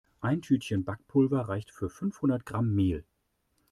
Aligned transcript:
Ein 0.19 0.41
Tütchen 0.41 0.83
Backpulver 0.83 1.41
reicht 1.41 1.69
für 1.69 1.87
fünfhundert 1.87 2.43
Gramm 2.47 2.73
Mehl. 2.73 3.05